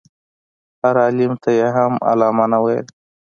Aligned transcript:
هر 0.81 0.95
عالم 1.03 1.33
ته 1.43 1.49
یې 1.57 1.67
هم 1.75 1.93
علامه 2.09 2.45
نه 2.51 2.59
ویل. 2.63 2.87